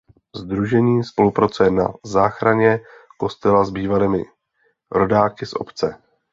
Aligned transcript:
Sdružení 0.37 1.03
spolupracuje 1.03 1.71
na 1.71 1.93
záchraně 2.05 2.79
kostela 3.17 3.65
s 3.65 3.69
bývalými 3.71 4.23
rodáky 4.91 5.45
z 5.45 5.53
obce. 5.53 6.01